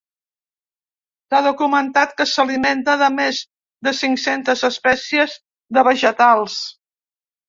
S'ha 1.33 1.41
documentat 1.47 2.15
que 2.21 2.25
s'alimenta 2.31 2.95
de 3.01 3.09
més 3.17 3.41
de 3.89 3.93
cinc-centes 3.97 4.63
espècies 4.71 5.37
de 5.79 5.85
vegetals. 5.89 6.57